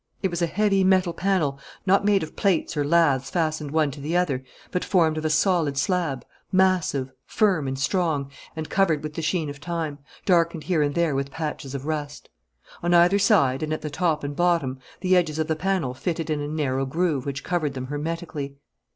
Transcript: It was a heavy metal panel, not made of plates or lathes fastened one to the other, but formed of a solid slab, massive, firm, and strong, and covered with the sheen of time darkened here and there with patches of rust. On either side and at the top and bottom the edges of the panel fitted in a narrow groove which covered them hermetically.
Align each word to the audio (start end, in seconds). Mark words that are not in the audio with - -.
It 0.23 0.31
was 0.31 0.41
a 0.41 0.47
heavy 0.47 0.83
metal 0.83 1.13
panel, 1.13 1.59
not 1.85 2.03
made 2.03 2.23
of 2.23 2.35
plates 2.35 2.75
or 2.75 2.83
lathes 2.83 3.29
fastened 3.29 3.69
one 3.69 3.91
to 3.91 4.01
the 4.01 4.17
other, 4.17 4.43
but 4.71 4.83
formed 4.83 5.15
of 5.15 5.25
a 5.25 5.29
solid 5.29 5.77
slab, 5.77 6.25
massive, 6.51 7.11
firm, 7.27 7.67
and 7.67 7.77
strong, 7.77 8.31
and 8.55 8.67
covered 8.67 9.03
with 9.03 9.13
the 9.13 9.21
sheen 9.21 9.47
of 9.47 9.59
time 9.61 9.99
darkened 10.25 10.63
here 10.63 10.81
and 10.81 10.95
there 10.95 11.13
with 11.13 11.29
patches 11.29 11.75
of 11.75 11.85
rust. 11.85 12.29
On 12.81 12.95
either 12.95 13.19
side 13.19 13.61
and 13.61 13.71
at 13.71 13.81
the 13.83 13.91
top 13.91 14.23
and 14.23 14.35
bottom 14.35 14.79
the 15.01 15.15
edges 15.15 15.37
of 15.37 15.45
the 15.45 15.55
panel 15.55 15.93
fitted 15.93 16.31
in 16.31 16.41
a 16.41 16.47
narrow 16.47 16.87
groove 16.87 17.27
which 17.27 17.43
covered 17.43 17.75
them 17.75 17.85
hermetically. 17.85 18.55